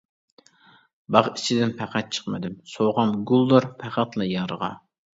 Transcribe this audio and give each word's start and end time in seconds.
باغ 1.17 1.29
ئىچىدىن 1.33 1.75
پەقەت 1.83 2.11
چىقمىدىم، 2.19 2.57
سوۋغام 2.75 3.15
گۈلدۇر 3.35 3.71
پەقەتلا 3.85 4.33
يارغا. 4.35 4.77